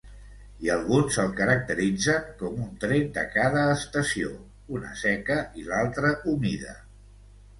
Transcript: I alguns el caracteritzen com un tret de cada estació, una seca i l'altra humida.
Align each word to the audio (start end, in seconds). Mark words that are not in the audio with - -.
I 0.65 0.69
alguns 0.75 1.17
el 1.23 1.27
caracteritzen 1.39 2.23
com 2.39 2.55
un 2.63 2.71
tret 2.85 3.11
de 3.17 3.25
cada 3.35 3.67
estació, 3.73 4.31
una 4.79 4.95
seca 5.03 5.39
i 5.63 5.67
l'altra 5.69 6.15
humida. 6.33 6.77